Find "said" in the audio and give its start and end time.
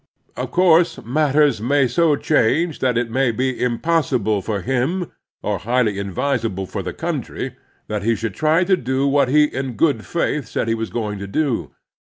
10.47-10.67